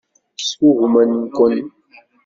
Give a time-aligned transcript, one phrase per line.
[0.47, 1.55] Sgugmen-ken.